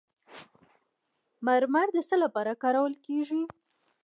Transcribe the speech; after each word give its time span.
مرمر 1.45 1.87
د 1.93 1.97
څه 2.09 2.15
لپاره 2.23 2.59
کارول 2.63 2.93
کیږي؟ 3.05 3.41